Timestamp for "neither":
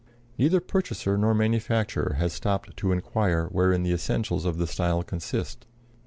0.35-0.59